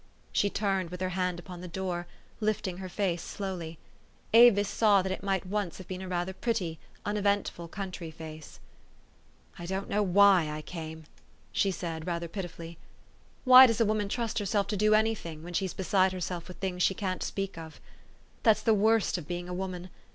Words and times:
She 0.31 0.49
turned, 0.49 0.89
with 0.89 0.99
her 0.99 1.09
hand 1.09 1.37
upon 1.39 1.61
the 1.61 1.67
door, 1.67 2.07
lifting 2.39 2.77
her 2.77 2.89
face 2.89 3.21
slowty. 3.21 3.77
Avis 4.33 4.67
saw 4.67 5.03
that 5.03 5.11
it 5.11 5.21
might 5.21 5.45
once 5.45 5.77
have 5.77 5.87
been 5.87 6.09
rather 6.09 6.31
a 6.31 6.33
pretty, 6.33 6.79
uneventful 7.05 7.67
country 7.67 8.09
face. 8.09 8.59
"I 9.59 9.65
ion't 9.69 9.89
know 9.89 10.01
why 10.01 10.49
I 10.49 10.63
came," 10.63 11.03
she 11.51 11.69
said 11.69 12.07
rather 12.07 12.27
300 12.27 12.47
THE 12.49 12.53
STORY 12.55 12.67
OF 12.69 12.71
AVIS. 12.71 12.77
pitifully." 12.77 12.77
Why 13.51 13.67
does 13.67 13.79
a 13.79 13.85
woman 13.85 14.09
trust 14.09 14.39
herself 14.39 14.65
to 14.69 14.75
do 14.75 14.95
anything, 14.95 15.43
when 15.43 15.53
she's 15.53 15.75
beside 15.75 16.13
herself 16.13 16.47
with 16.47 16.57
things 16.57 16.81
she 16.81 16.95
can't 16.95 17.21
speak 17.21 17.55
of? 17.59 17.79
That's 18.41 18.61
the 18.63 18.73
worst 18.73 19.19
of 19.19 19.27
being 19.27 19.47
a 19.47 19.53
woman. 19.53 19.91